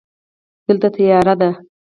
[0.67, 1.49] دلته تیاره ده.